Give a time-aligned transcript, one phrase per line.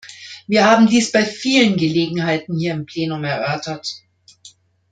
[0.47, 4.01] Wir haben dies bei vielen Gelegenheiten hier im Plenum erörtert.